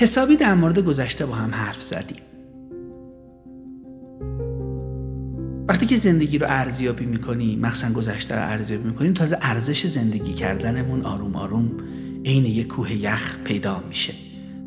[0.00, 2.18] حسابی در مورد گذشته با هم حرف زدیم.
[5.68, 11.02] وقتی که زندگی رو ارزیابی می‌کنیم مخصوصا گذشته رو ارزیابی می‌کنیم تازه ارزش زندگی کردنمون
[11.02, 11.70] آروم آروم
[12.24, 14.14] عین یک کوه یخ پیدا میشه.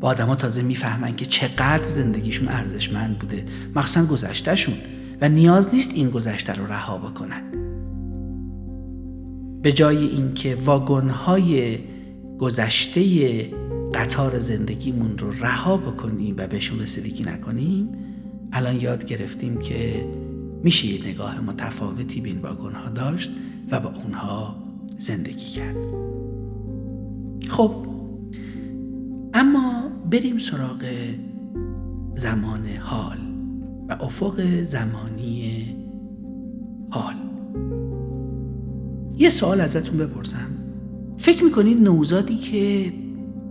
[0.00, 3.44] و آدما تازه می‌فهمن که چقدر زندگیشون ارزشمند بوده
[3.74, 4.74] مخصوصا گذشتهشون
[5.20, 7.42] و نیاز نیست این گذشته رو رها بکنن.
[9.62, 11.78] به جای اینکه واگن‌های
[12.38, 13.00] گذشته
[13.94, 17.88] قطار زندگیمون رو رها بکنیم و بهشون رسیدگی نکنیم
[18.52, 20.08] الان یاد گرفتیم که
[20.62, 23.30] میشه یه نگاه متفاوتی به این واگن‌ها داشت
[23.70, 24.56] و با اونها
[24.98, 25.76] زندگی کرد.
[27.48, 27.70] خب
[29.34, 30.84] اما بریم سراغ
[32.14, 33.18] زمان حال
[33.88, 35.76] و افق زمانی
[36.90, 37.14] حال.
[39.18, 40.48] یه سوال ازتون بپرسم.
[41.16, 42.92] فکر می‌کنید نوزادی که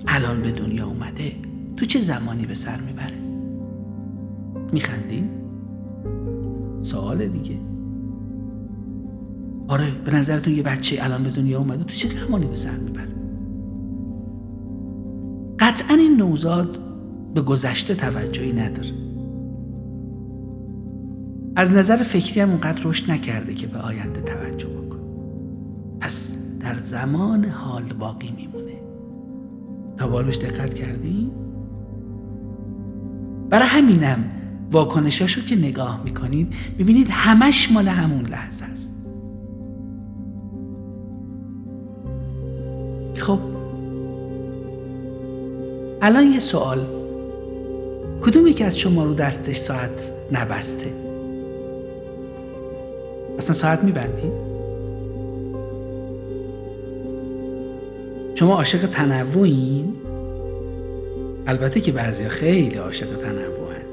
[0.08, 1.32] الان به دنیا اومده
[1.78, 3.18] تو چه زمانی به سر می‌بره؟
[4.72, 5.30] میخندین
[6.82, 7.58] سوال دیگه.
[9.68, 13.16] آره به نظرتون یه بچه الان به دنیا اومده تو چه زمانی به سر می‌بره؟
[15.60, 16.80] قطعا این نوزاد
[17.34, 18.90] به گذشته توجهی نداره.
[21.56, 25.02] از نظر فکری هم اونقدر رشد نکرده که به آینده توجه بکنه.
[26.00, 28.81] پس در زمان حال باقی میمونه.
[29.98, 31.32] تا بالش دقت کردی؟
[33.50, 34.24] برای همینم
[34.72, 38.94] واکنشاشو که نگاه می‌کنید می‌بینید همش مال همون لحظه است.
[43.16, 43.40] خب
[46.02, 46.80] الان یه سوال.
[48.22, 50.94] کدوم یکی از شما رو دستش ساعت نبسته؟
[53.38, 54.51] اصلا ساعت میبندید
[58.42, 59.96] شما عاشق تنوعین؟
[61.48, 63.86] البته که بعضیا خیلی عاشق تنوعن.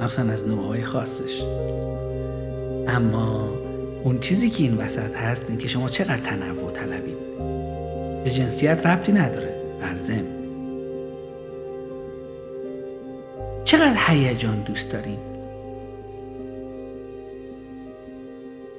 [0.00, 1.42] مثلا از نوعهای خاصش.
[2.88, 3.48] اما
[4.04, 7.18] اون چیزی که این وسط هست این که شما چقدر تنوع طلبید
[8.24, 9.54] به جنسیت ربطی نداره.
[9.80, 9.96] در
[13.64, 15.18] چقدر هیجان دوست دارین؟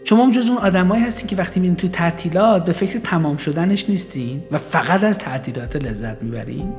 [0.09, 3.89] شما هم جز اون آدمایی هستین که وقتی میرین تو تعطیلات به فکر تمام شدنش
[3.89, 6.73] نیستین و فقط از تعطیلات لذت می‌برین؟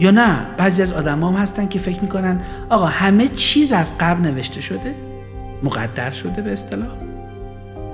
[0.00, 4.22] یا نه بعضی از آدم هم هستن که فکر می‌کنن آقا همه چیز از قبل
[4.22, 4.94] نوشته شده
[5.62, 6.96] مقدر شده به اصطلاح.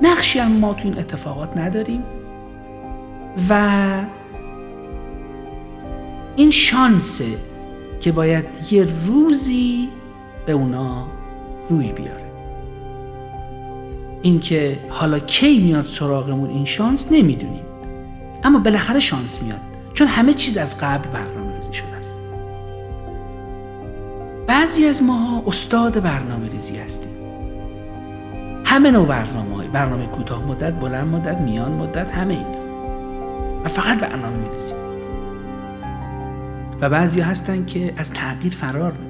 [0.02, 2.02] نقشی هم ما تو این اتفاقات نداریم.
[3.50, 3.80] و
[6.36, 7.24] این شانسه
[8.00, 9.88] که باید یه روزی
[10.46, 11.19] به اونا
[11.70, 12.30] روی بیاره.
[14.22, 17.64] اینکه حالا کی میاد سراغمون این شانس نمی‌دونیم.
[18.44, 19.60] اما بالاخره شانس میاد
[19.94, 22.18] چون همه چیز از قبل برنامه ریزی شده است.
[24.46, 27.12] بعضی از ماها استاد برنامه ریزی هستیم.
[28.64, 32.46] همه نوع برنامه های برنامه کوتاه مدت بلند مدت میان مدت همه این
[33.64, 34.76] و فقط برنامه میریزیم
[36.80, 39.09] و بعضی هستن که از تغییر فرار می‌کنن.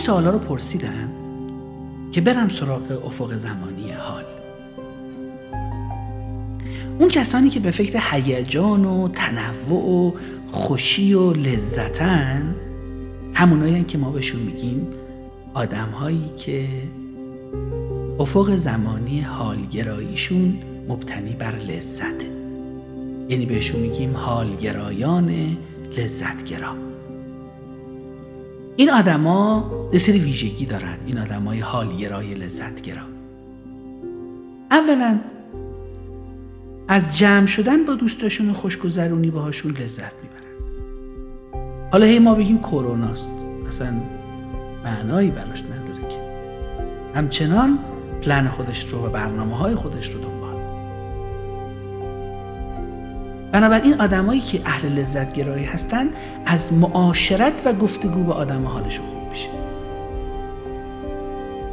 [0.00, 1.10] سوالا رو پرسیدم
[2.12, 4.24] که برم سراغ افق زمانی حال.
[6.98, 10.12] اون کسانی که به فکر هیجان و تنوع و
[10.46, 12.54] خوشی و لذتن
[13.34, 14.86] همونایی که ما بهشون میگیم
[15.54, 16.68] آدم هایی که
[18.18, 22.26] افق زمانی حالگراییشون مبتنی بر لذته
[23.28, 25.56] یعنی بهشون میگیم حالگرایان
[25.98, 26.89] لذتگرا.
[28.80, 30.96] این آدما یه سری ویژگی دارن.
[31.06, 33.02] این آدمای حالگرای لذتگرا.
[34.70, 35.20] اولا
[36.88, 40.80] از جمع شدن با دوستاشون و خوشگذرونی باهاشون لذت می‌برن.
[41.92, 43.30] حالا هی ما بگیم کروناست.
[43.68, 43.92] اصلا
[44.84, 46.18] معنایی براش نداره که.
[47.14, 47.78] همچنان
[48.22, 50.39] پلن خودش رو و برنامه های خودش رو دنبال
[53.52, 56.08] بنابراین آدمایی که اهل لذت گرایی هستن
[56.46, 59.48] از معاشرت و گفتگو با آدم حالشون خوب میشه.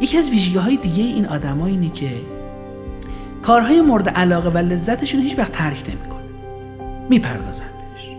[0.01, 2.11] یکی از ویژگی های دیگه این آدم اینه که
[3.41, 6.23] کارهای مورد علاقه و لذتشون هیچ وقت ترک نمی‌کنه
[7.09, 8.09] می‌پردازن بهش.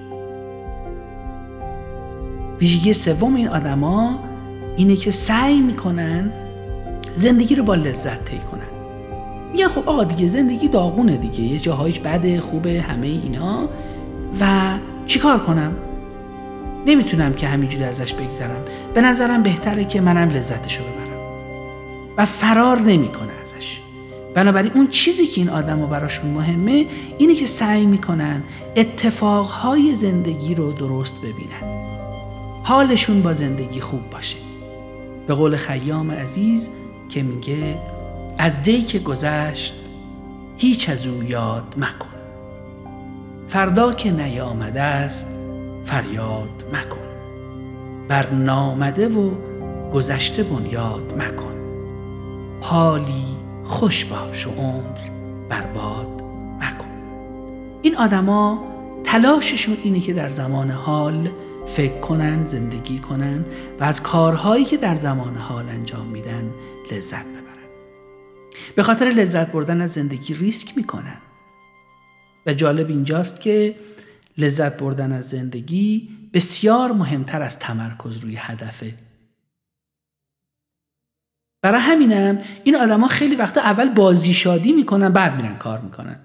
[2.61, 4.19] ویژگی سوم این آدما
[4.77, 6.33] اینه که سعی می‌کنن
[7.17, 8.78] زندگی رو با لذت طی کنن.
[9.53, 13.69] میگن خب آقا دیگه زندگی داغونه دیگه یه جاهایش بده خوبه همه اینا.
[14.41, 15.73] و چیکار کنم؟
[16.87, 18.65] نمی‌تونم که همینجوری ازش بگذرم.
[18.95, 21.21] به نظرم بهتره که منم لذتشو ببرم.
[22.17, 23.81] و فرار نمی‌کنه ازش.
[24.35, 26.87] بنابراین اون چیزی که این آدم و براشون مهمه
[27.19, 28.43] اینه که سعی می‌کنن
[28.77, 31.89] اتفاقهای زندگی رو درست ببینن.
[32.63, 34.37] حالشون با زندگی خوب باشه.
[35.27, 36.71] به قول خیام عزیز
[37.09, 37.79] که میگه
[38.39, 39.75] از دی که گذشت
[40.57, 42.09] هیچ از او یاد مکن.
[43.47, 45.29] فردا که نیامده است
[45.85, 47.09] فریاد مکن.
[48.09, 49.31] بر نامده و
[49.93, 51.55] گذشته بنیاد مکن.
[52.61, 53.25] حالی
[53.65, 54.99] خوش باش و عمر
[55.49, 56.23] برباد
[56.61, 56.89] مکن.
[57.83, 58.65] این آدما
[59.05, 61.29] تلاششون اینه که در زمان حال
[61.67, 63.45] فکر کنن زندگی کنن
[63.81, 66.51] و از کارهایی که در زمان حال انجام میدن
[66.93, 67.48] لذت ببرن.
[68.79, 71.17] به خاطر لذت بردن از زندگی ریسک می‌کنن.
[72.47, 73.77] و جالب اینجاست که
[74.39, 78.95] لذت بردن از زندگی بسیار مهمتر از تمرکز روی هدفه.
[81.63, 86.21] برای همینم این آدما خیلی وقتا اول بازی شادی می‌کنن بعد میرن کار می‌کنن.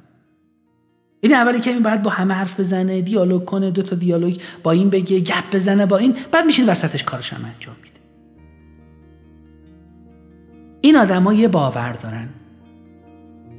[1.22, 4.90] این اولی کمی باید با همه حرف بزنه دیالوگ کنه دو تا دیالوگ با این
[4.90, 8.00] بگه گپ بزنه با این بعد میشین وسطش کارش هم انجام میده.
[10.82, 12.30] این آدما یه باور دارن.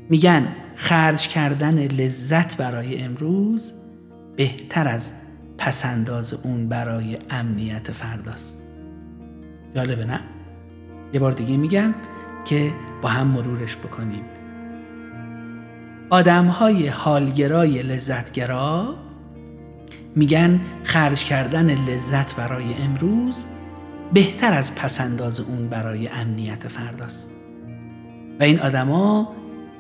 [0.09, 3.73] میگن خرج کردن لذت برای امروز
[4.37, 5.12] بهتر از
[5.59, 8.62] پسنداز اون برای امنیت فرداست.
[9.75, 10.21] جالبه نه؟
[11.12, 11.95] یه بار دیگه میگم
[12.45, 12.73] که
[13.03, 14.23] با هم مرورش بکنیم.
[16.11, 18.95] آدم های حالگرای لذتگرا
[20.17, 23.45] میگن خرج کردن لذت برای امروز
[24.12, 27.33] بهتر از پسنداز اون برای امنیت فرداست.
[28.41, 29.35] و این آدما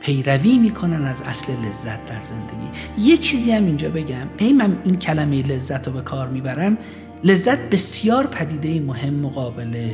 [0.04, 2.68] پیروی می‌کنن از اصل لذت در زندگی.
[2.98, 4.26] یه چیزی هم اینجا بگم.
[4.36, 6.78] ای من این کلمه لذت رو به کار می‌برم.
[7.24, 9.88] لذت بسیار پدیده مهم مقابل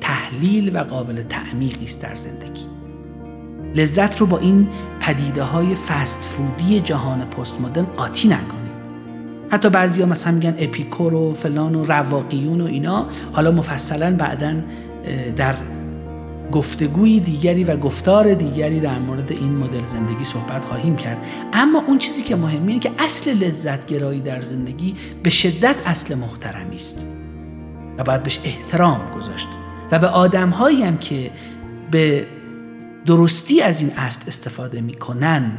[0.00, 2.64] تحلیل و قابل تعمیقی است در زندگی.
[3.74, 4.68] لذت رو با این
[5.00, 8.70] پدیده های فست فودی جهان پست مدرن قاطی نکنید.
[9.50, 14.54] حتی بعضی ها مثلا میگن اپیکور و فلان و رواقیون و اینا حالا مفصلا بعدا
[15.36, 15.54] در
[16.52, 21.24] گفتگوی دیگری و گفتار دیگری در مورد این مدل زندگی صحبت خواهیم کرد.
[21.52, 26.14] اما اون چیزی که مهمه اینه که اصل لذت گرایی در زندگی به شدت اصل
[26.14, 27.06] محترمی است
[27.98, 29.48] و باید بهش احترام گذاشت
[29.90, 31.30] و به آدم هم که
[31.90, 32.26] به
[33.06, 35.52] درستی از این اصل استفاده می‌کنن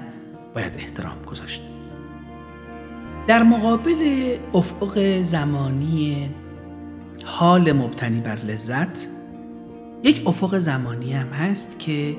[0.55, 1.61] باید احترام گذاشت.
[3.27, 6.29] در مقابل افق زمانی
[7.25, 9.07] حال مبتنی بر لذت
[10.03, 12.15] یک افق زمانی هم هست که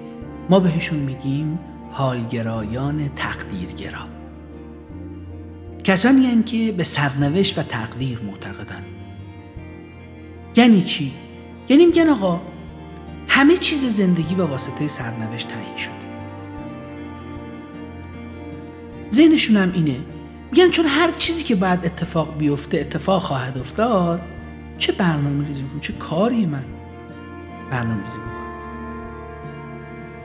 [0.50, 1.58] ما بهشون میگیم
[1.90, 4.08] حالگرایان تقدیرگرا.
[5.84, 8.84] کسانی هستند که به سرنوشت و تقدیر معتقدن.
[10.56, 11.12] یعنی چی؟
[11.68, 12.40] یعنی میگن آقا
[13.28, 15.92] همه چیز زندگی به واسطه سرنوشت تعیین شده.
[19.12, 20.00] ذهنشون هم اینه.
[20.52, 24.22] میگن چون هر چیزی که بعد اتفاق بیفته اتفاق خواهد افتاد
[24.78, 26.64] چه برنامه ریزی کنم چه کاری من؟
[27.72, 28.42] برنامه ریزی بکنم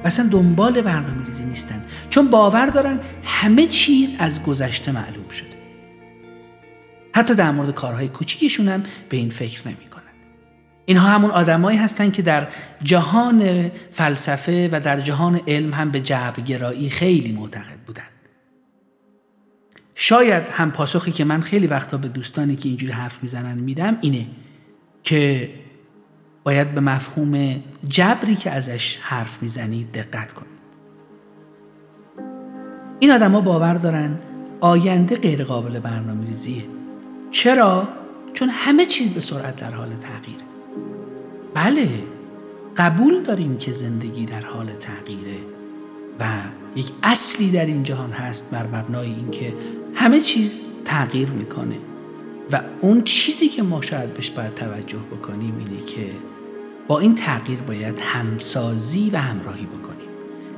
[0.05, 1.85] اصلا دنبال برنامه ریزی نیستن.
[2.09, 5.57] چون باور دارن همه چیز از گذشته معلوم شده.
[7.15, 9.87] حتی در مورد کارهای کوچیکشون هم به این فکر نمی
[10.89, 12.47] اینها همون آدمایی هستند که در
[12.83, 18.11] جهان فلسفه و در جهان علم هم به جبرگرایی خیلی معتقد بودند.
[19.95, 24.27] شاید هم پاسخی که من خیلی وقتا به دوستانی که اینجوری حرف می‌زنن میدم اینه
[25.03, 25.49] که
[26.47, 30.57] باید به مفهوم جبری که ازش حرف می‌زنید دقت کنید.
[32.99, 34.17] این آدما باور دارن
[34.61, 36.63] آینده غیر قابل برنامه ریزیه.
[37.31, 37.87] چرا؟
[38.33, 40.43] چون همه چیز به سرعت در حال تغییره.
[41.53, 42.03] بله
[42.77, 45.37] قبول داریم که زندگی در حال تغییره
[46.19, 46.25] و
[46.75, 49.53] یک اصلی در این جهان هست بر مبنای اینکه
[49.95, 51.77] همه چیز تغییر می‌کنه
[52.51, 56.09] و اون چیزی که ما شاید بهش باید توجه بکنیم اینه که
[56.87, 60.07] با این تغییر باید همسازی و همراهی بکنیم.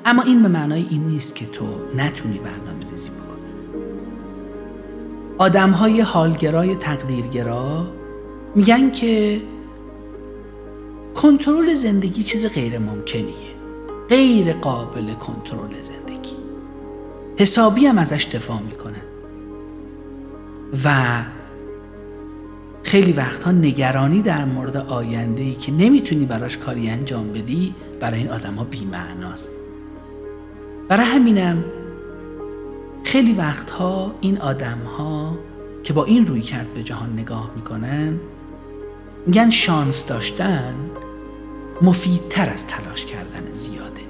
[0.05, 3.39] اما این به معنای این نیست که تو نتونی برنامه ریزی بکنی.
[5.37, 7.87] آدم های حالگرای تقدیرگرا
[8.55, 9.41] میگن که
[11.15, 13.49] کنترل زندگی چیز غیر ممکنیه.
[14.09, 16.35] غیر قابل کنترل زندگی.
[17.37, 19.01] حسابی هم ازش دفاع می‌کنن.
[20.85, 21.21] و
[22.89, 28.29] خیلی وقتها نگرانی در مورد آینده ای که نمی‌تونی براش کاری انجام بدی برای این
[28.29, 29.51] آدم ها بیمعناست.
[30.87, 31.63] برای همینم
[33.03, 35.37] خیلی وقتها این آدم ها
[35.83, 38.19] که با این روی کرد به جهان نگاه می‌کنن
[39.25, 40.75] میگن شانس داشتن
[41.81, 44.01] مفیدتر از تلاش کردن زیاده.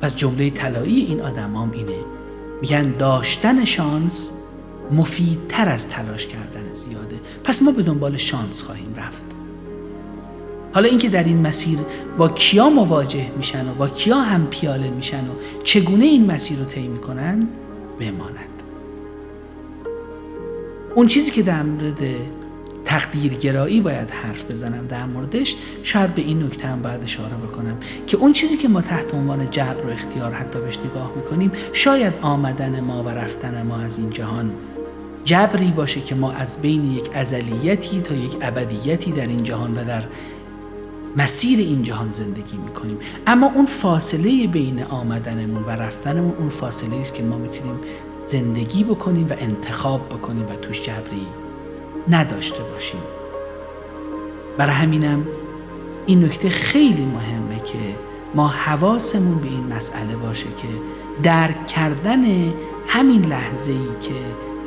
[0.00, 1.98] پس جمله طلایی این آدمام اینه.
[2.60, 4.30] میگن داشتن شانس
[4.92, 7.20] مفیدتر از تلاش کردن زیاده.
[7.44, 9.24] پس ما به دنبال شانس خواهیم رفت.
[10.74, 11.78] حالا اینکه در این مسیر
[12.18, 16.64] با کیا مواجه میشن و با کیا هم پیاله میشن و چگونه این مسیر رو
[16.64, 17.48] طی می‌کنن
[18.00, 18.62] بماند.
[20.94, 21.98] اون چیزی که در مورد
[22.84, 28.16] تقدیرگرایی باید حرف بزنم در موردش شاید به این نکته هم باید اشاره بکنم که
[28.16, 32.80] اون چیزی که ما تحت عنوان جبر و اختیار حتی بهش نگاه می‌کنیم شاید آمدن
[32.80, 34.50] ما و رفتن ما از این جهان
[35.24, 39.84] جبری باشه که ما از بین یک ازلیتی تا یک ابدیتی در این جهان و
[39.84, 40.02] در
[41.16, 42.98] مسیر این جهان زندگی می‌کنیم.
[43.26, 47.80] اما اون فاصله بین آمدنمون و رفتنمون اون فاصله است که ما می‌تونیم
[48.24, 51.26] زندگی بکنیم و انتخاب بکنیم و توش جبری
[52.08, 53.00] نداشته باشیم.
[54.58, 55.26] برای همینم
[56.06, 57.78] این نکته خیلی مهمه که
[58.34, 60.68] ما حواسمون به این مسئله باشه که
[61.22, 62.24] درک کردن
[62.86, 64.14] همین لحظه ای که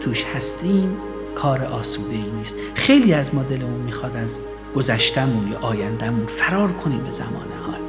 [0.04, 0.98] توش هستیم
[1.36, 2.58] کار آسوده ای نیست.
[2.76, 4.40] خیلی از ما دلمون می‌خواد از
[4.76, 7.80] گذشتمون یا آیندهمون فرار کنیم به زمان حال.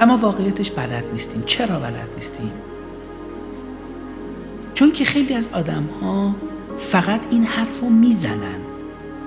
[0.00, 1.42] اما واقعیتش بلد نیستیم.
[1.46, 2.50] چرا بلد نیستیم؟
[4.74, 6.34] چون که خیلی از آدم ها
[6.78, 8.60] فقط این حرف رو می‌زنن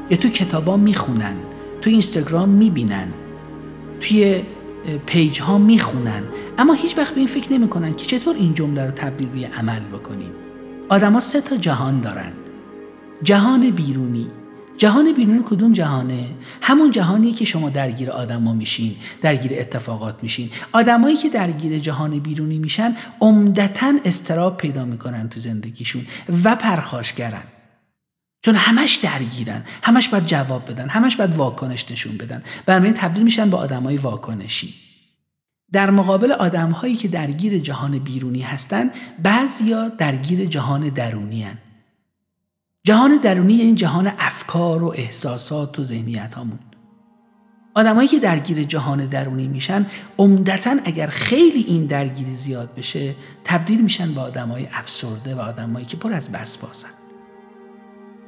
[0.10, 1.36] یا تو کتابا می‌خونن
[1.82, 3.08] تو اینستاگرام می‌بینن
[4.02, 4.42] توی
[5.06, 6.24] پیج ها می‌خونن.
[6.58, 9.80] اما هیچ وقت به این فکر نمی‌کنن که چطور این جمله رو تبدیل به عمل
[9.80, 10.32] بکنیم.
[10.90, 12.34] آدما سه تا جهان دارن.
[13.24, 14.28] جهان بیرونی.
[14.78, 16.30] جهان بیرون کدوم جهانه؟
[16.62, 20.50] همون جهانی که شما درگیر آدما میشین درگیر اتفاقات میشین.
[20.72, 26.06] آدمایی که درگیر جهان بیرونی میشن عمدتا استراب پیدا می‌کنن تو زندگیشون
[26.44, 27.44] و پرخاشگرن.
[28.42, 32.44] چون همش درگیرن همش باید جواب بدن همش باید واکنش نشون بدن.
[32.66, 34.85] برای تبدیل میشن به آدمای واکنشی.
[35.72, 38.92] در مقابل آدمهایی که درگیر جهان بیرونی هستن
[39.24, 41.58] بعضیا درگیر جهان درونی هن.
[42.84, 46.60] جهان درونی یعنی جهان افکار و احساسات و ذهنیت هامون
[47.76, 49.86] آدمایی که درگیر جهان درونی میشن
[50.18, 55.98] عمدتا اگر خیلی این درگیری زیاد بشه تبدیل میشن به آدمای افسرده و آدمایی که
[55.98, 56.90] پر از وسواسن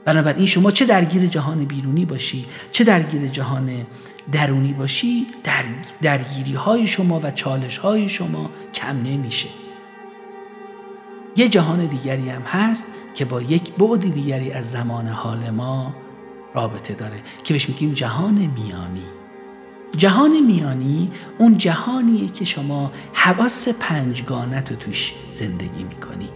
[0.07, 3.85] بنابراین شما چه درگیر جهان بیرونی باشی چه درگیر جهان
[4.31, 5.63] درونی باشی در
[6.01, 9.47] درگیری های شما و چالش های شما کم نمیشه.
[11.35, 15.95] یه جهان دیگری هم هست که با یک بعد دیگری از زمان حال ما
[16.53, 19.05] رابطه داره که بهش میگیم جهان میانی.
[19.97, 26.29] جهان میانی اون جهانیه که شما حواس پنجگانت رو توش زندگی می‌کنی.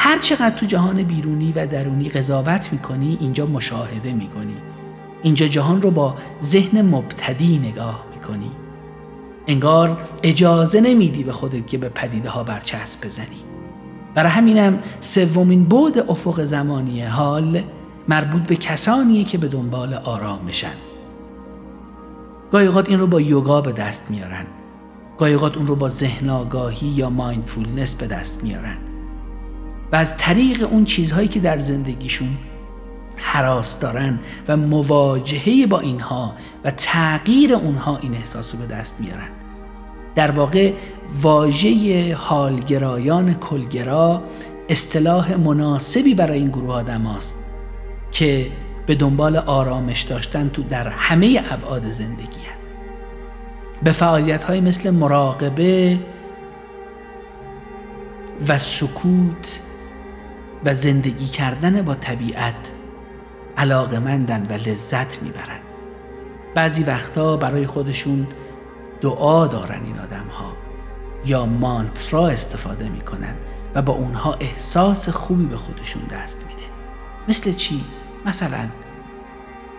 [0.00, 4.56] هر چقدر تو جهان بیرونی و درونی قضاوت می‌کنی اینجا مشاهده می‌کنی.
[5.22, 8.50] اینجا جهان رو با ذهن مبتدی نگاه می‌کنی.
[9.46, 13.42] انگار اجازه نمیدی به خودت که به پدیده ها برچسب بزنی.
[14.14, 17.62] برای همینم سومین بود افق زمانی حال
[18.08, 20.74] مربوط به کسانیه که به دنبال آرامشن
[22.52, 24.46] گاهی اوقات این رو با یوگا به دست میارن.
[25.18, 28.76] گاهی اوقات اون رو با ذهن آگاهی یا مایندفولنس به دست میارن.
[29.92, 32.28] و از طریق اون چیزهایی که در زندگیشون
[33.16, 34.18] حراس دارن
[34.48, 39.28] و مواجهه با اینها و تغییر اونها این احساس رو به دست میارن
[40.14, 40.72] در واقع
[41.22, 44.22] واژه حالگرایان کلگرا
[44.68, 47.44] اصطلاح مناسبی برای این گروه آدم است
[48.12, 48.46] که
[48.86, 52.58] به دنبال آرامش داشتن تو در همه ابعاد زندگی هن.
[53.82, 55.98] به فعالیت های مثل مراقبه
[58.48, 59.60] و سکوت
[60.64, 62.72] و زندگی کردن با طبیعت
[63.56, 65.60] علاقمندن و لذت می‌برن.
[66.54, 68.26] بعضی وقتا برای خودشون
[69.00, 70.56] دعا دارن این آدم ها
[71.24, 73.34] یا مانترا استفاده می‌کنن
[73.74, 76.62] و با اونها احساس خوبی به خودشون دست میده.
[77.28, 77.84] مثل چی؟
[78.26, 78.68] مثلا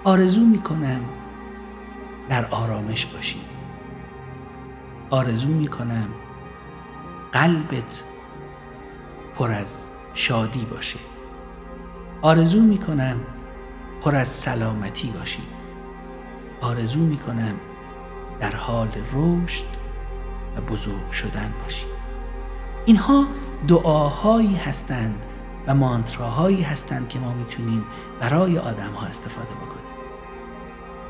[0.04, 1.02] آرزو می‌کنم
[2.30, 3.42] در آرامش باشی.
[5.10, 6.08] آرزو می‌کنم
[7.32, 8.04] قلبت
[9.36, 11.00] پر از شادی باشه.
[12.22, 13.18] آرزو می‌کنم
[14.02, 15.42] پر از سلامتی باشی.
[16.62, 17.54] آرزو می‌کنم
[18.40, 19.66] در حال رشد
[20.58, 21.86] و بزرگ شدن باشی.
[22.86, 23.28] اینها
[23.68, 25.26] دعاهایی هستند
[25.68, 27.84] و مانتراهایی هستند که ما می‌تونیم
[28.20, 29.90] برای آدم ها استفاده بکنیم.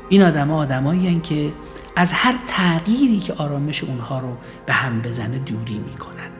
[0.08, 1.52] این آدم ها آدمایی که
[1.96, 4.36] از هر تغییری که آرامش اونها رو
[4.66, 6.30] به هم بزنه دوری می‌کنن.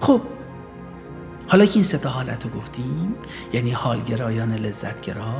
[0.00, 0.20] خب
[1.50, 3.14] حالا که این سه حالت رو گفتیم
[3.52, 5.34] یعنی حالگرایان لذتگرا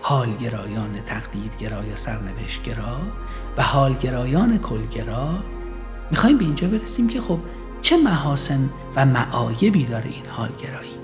[0.00, 2.96] حالگرایان تقدیرگرا یا سرنوشتگرا
[3.56, 5.38] و حالگرایان کلگرا
[6.10, 7.38] می‌خوایم به اینجا برسیم که خب
[7.82, 10.96] چه محاسن و معایبی داره این حالگرایی؟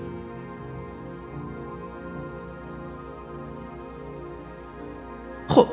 [5.47, 5.67] خب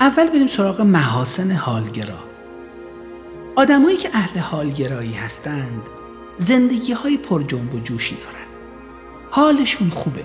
[0.00, 2.18] اول بریم سراغ محاسن حالگرا.
[3.56, 5.88] آدمایی که اهل حالگرایی هستند
[6.38, 8.46] زندگی های پر جنب و جوشی دارن.
[9.30, 10.24] حالشون خوبه.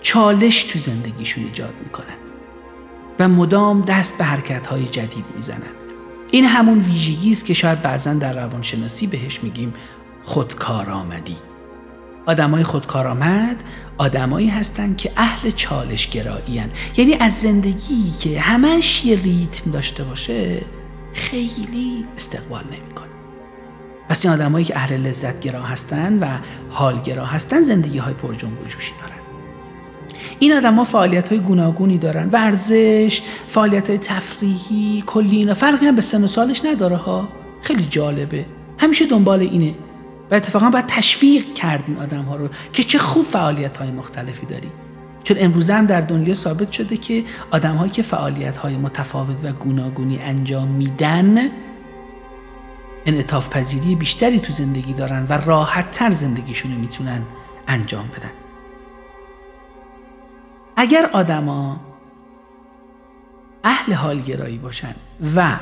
[0.00, 2.16] چالش تو زندگیشون ایجاد می‌کنن.
[3.18, 5.72] و مدام دست به حرکت های جدید می‌زنن.
[6.30, 9.74] این همون ویژگی است که شاید بعضا در روانشناسی بهش میگیم
[10.22, 11.36] خودکارآمدی.
[12.26, 13.62] آدمای خودکارآمد
[13.98, 16.62] آدمایی هستند که اهل چالش گرایی
[16.96, 20.64] یعنی از زندگی که همش یه ریتم داشته باشه
[21.14, 23.11] خیلی استقبال نمی‌کنه.
[24.12, 26.26] پس این آدمایی که اهل لذت گرا هستن و
[26.70, 29.20] حالگرا هستن زندگی های پر جنب و جوشی دارن.
[30.38, 32.28] این آدم ها فعالیت های گوناگونی دارن.
[32.32, 35.54] ورزش فعالیت های تفریحی کلی اینا.
[35.54, 37.28] فرقی هم به سن و سالش نداره ها.
[37.60, 38.46] خیلی جالبه.
[38.78, 39.74] همیشه دنبال اینه.
[40.30, 44.68] و اتفاقا باید تشویق کردین آدم ها رو که چه خوب فعالیت های مختلفی داری.
[45.24, 49.52] چون امروزه هم در دنیا ثابت شده که آدم هایی که فعالیت های متفاوت و
[49.52, 51.50] گوناگونی انجام میدن
[53.06, 57.22] انعطاف پذیری بیشتری تو زندگی دارن و راحت تر زندگیشون می‌تونن
[57.68, 58.30] انجام بدن.
[60.76, 61.80] اگر آدما
[63.64, 64.94] اهل حالگرایی باشن
[65.36, 65.56] و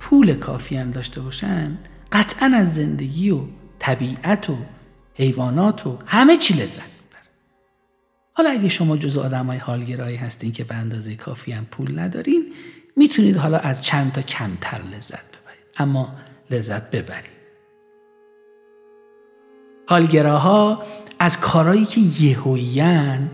[0.00, 1.78] پول کافی هم داشته باشن
[2.12, 3.40] قطعا از زندگی و
[3.78, 4.56] طبیعت و
[5.14, 7.30] حیوانات و همه چی لذت می‌بره
[8.32, 12.52] حالا اگه شما جز آدم های حالگرایی هستین که به اندازه کافی هم پول ندارین
[12.96, 15.66] می‌تونید حالا از چند تا کمتر لذت ببرید.
[15.76, 16.14] اما
[16.50, 17.36] لذت ببرید
[19.88, 20.82] حالگراها
[21.18, 23.30] از کارهایی که یهویین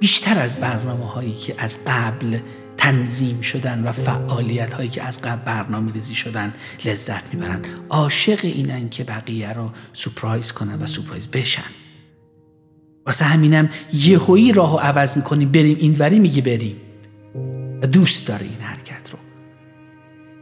[0.00, 2.38] بیشتر از برنامه هایی که از قبل
[2.76, 8.88] تنظیم شدن و فعالیت هایی که از قبل برنامه ریزی شدن لذت می‌برن عاشق اینن
[8.88, 11.70] که بقیه رو سپرایز کنن و سپرایز بشن.
[13.06, 16.76] واسه همینم یهویی راهو عوض می‌کنیم بریم اینوری میگه بریم.
[17.82, 19.18] و دوست داره این حرکت رو.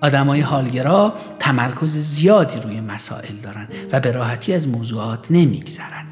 [0.01, 6.07] آدمای حالگرا تمرکز زیادی روی مسائل دارن و به راحتی از موضوعات نمیگذرن.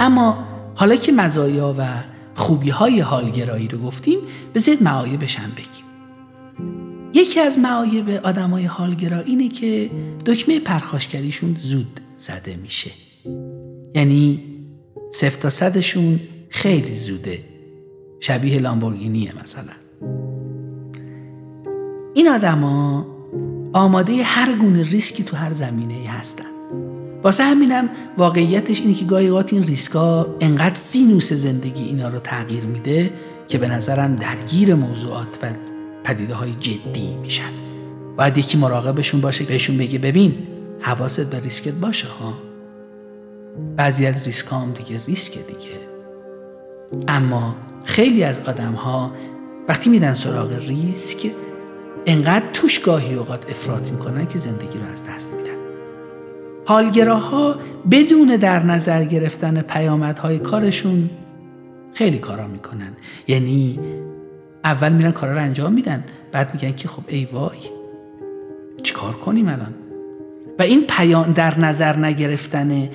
[0.00, 1.88] اما حالا که مزایا و
[2.34, 4.18] خوبی های حالگرایی رو گفتیم
[4.54, 5.84] بذارید معایبش هم بگیم.
[7.14, 9.90] یکی از معایب آدم های حالگرا اینه که
[10.26, 12.90] دکمه پرخاشگریشون زود زده میشه.
[13.94, 14.42] یعنی
[15.12, 17.44] صفر تا صدشون خیلی زوده.
[18.20, 19.81] شبیه لامبورگینیه مثلا.
[22.14, 23.06] این آدما
[23.72, 26.44] آماده هر گونه ریسکی تو هر زمینه ای هستن.
[27.22, 33.12] واسه همینم واقعیتش اینه که گاهی این ریسکا انقدر سینوس زندگی اینا رو تغییر میده
[33.48, 35.46] که به نظرم درگیر موضوعات و
[36.04, 37.50] پدیده های جدی میشن.
[38.16, 40.34] باید یکی مراقبشون باشه بهشون بگه ببین
[40.80, 42.34] حواست به ریسکت باشه ها؟
[43.76, 45.78] بعضی از ریسک هم دیگه ریسک دیگه.
[47.08, 49.12] اما خیلی از آدم ها
[49.68, 51.30] وقتی میرن سراغ ریسک
[52.06, 55.52] انقدر توش گاهی اوقات افراط می‌کنن که زندگی رو از دست میدن.
[56.66, 57.56] حالگراها
[57.90, 61.10] بدون در نظر گرفتن پیامدهای کارشون
[61.94, 62.92] خیلی کارا می‌کنن.
[63.28, 63.80] یعنی
[64.64, 67.58] اول میرن کارا رو انجام میدن بعد میگن که خب ای وای
[68.82, 69.74] چیکار کنیم الان؟
[70.58, 72.88] و این پیام در نظر نگرفتن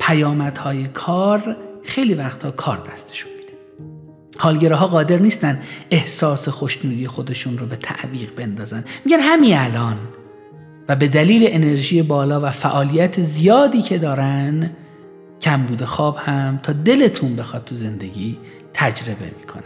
[0.00, 3.31] پیامدهای کار خیلی وقتا کار دستشون.
[4.38, 8.84] حالگراها قادر نیستن احساس خوشنودی خودشون رو به تعویق بندازن.
[9.04, 9.96] میگن همین الان.
[10.88, 14.70] و به دلیل انرژی بالا و فعالیت زیادی که دارن
[15.40, 18.38] کم بوده خواب هم تا دلتون بخواد تو زندگی
[18.74, 19.62] تجربه می‌کنن.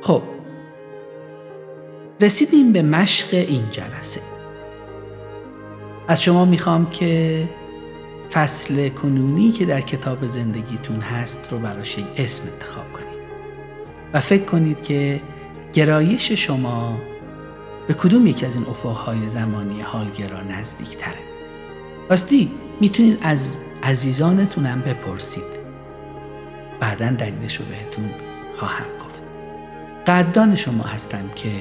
[0.00, 0.22] خب
[2.20, 4.20] رسیدیم به مشق این جلسه.
[6.08, 7.44] از شما می‌خوام که
[8.32, 13.22] فصل کنونی که در کتاب زندگیتون هست رو براش یک اسم انتخاب کنید.
[14.12, 15.20] و فکر کنید که
[15.72, 16.98] گرایش شما
[17.86, 21.18] به کدوم یک از این افقهای زمانی حالگرا نزدیک تره
[22.10, 25.62] راستی می‌تونید از عزیزانتونم بپرسید.
[26.80, 28.10] بعدا دلیلش رو بهتون
[28.56, 29.22] خواهم گفت.
[30.06, 31.52] قدردان شما هستم که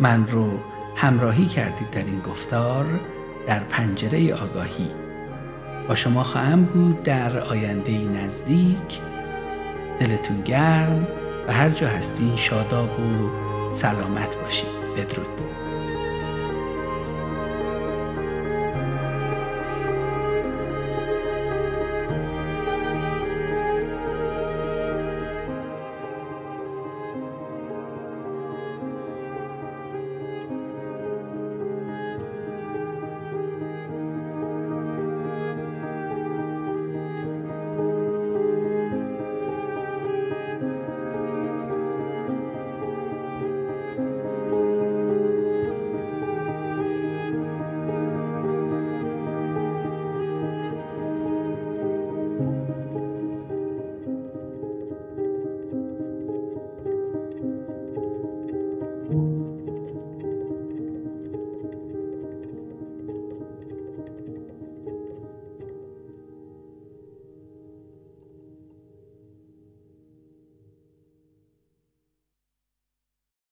[0.00, 0.50] من رو
[0.96, 3.00] همراهی کردید در این گفتار
[3.46, 4.90] در پنجره آگاهی.
[5.88, 9.00] با شما خواهم بود در آینده نزدیک.
[10.00, 11.06] دلتون گرم
[11.48, 13.30] و هر جا هستین شاداب و
[13.72, 15.69] سلامت باشید بدرود.